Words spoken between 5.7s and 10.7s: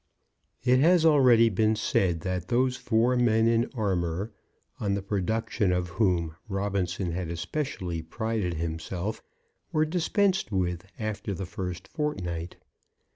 of whom Robinson had especially prided himself, were dispensed